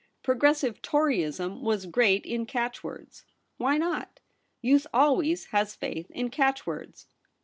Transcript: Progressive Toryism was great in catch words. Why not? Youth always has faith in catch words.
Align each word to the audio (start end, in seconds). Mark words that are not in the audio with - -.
Progressive 0.23 0.81
Toryism 0.81 1.61
was 1.61 1.85
great 1.85 2.25
in 2.25 2.47
catch 2.47 2.83
words. 2.83 3.23
Why 3.57 3.77
not? 3.77 4.19
Youth 4.59 4.87
always 4.91 5.45
has 5.53 5.75
faith 5.75 6.09
in 6.09 6.31
catch 6.31 6.65
words. 6.65 7.05